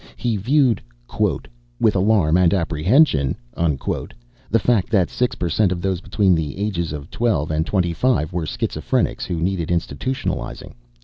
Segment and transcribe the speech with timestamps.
[0.15, 1.47] He viewed, quote,
[1.79, 4.15] with alarm and apprehension, unquote,
[4.49, 8.33] the fact that six percent of those between the ages of twelve and twenty five
[8.33, 10.73] were schizophrenics who needed institutionalizing.